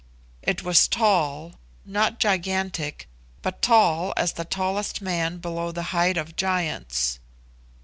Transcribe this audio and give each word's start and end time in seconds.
It 0.41 0.63
was 0.63 0.87
tall, 0.87 1.59
not 1.85 2.19
gigantic, 2.19 3.07
but 3.43 3.61
tall 3.61 4.15
as 4.17 4.31
the 4.33 4.45
tallest 4.45 4.99
man 4.99 5.37
below 5.37 5.71
the 5.71 5.83
height 5.93 6.17
of 6.17 6.35
giants. 6.35 7.19